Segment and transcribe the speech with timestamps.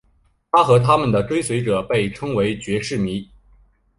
[0.51, 3.29] 他们和他们的追随者被称为爵士迷。